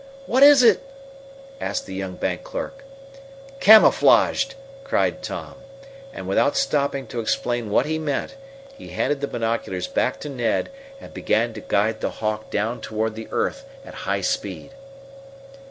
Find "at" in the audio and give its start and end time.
13.85-13.93